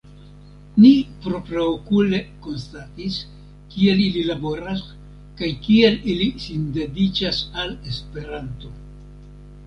[0.83, 0.89] Ni
[1.25, 3.17] propraokule konstatis
[3.73, 4.81] kiel ili laboras
[5.41, 8.73] kaj kiel ili sindediĉas al Esperanto.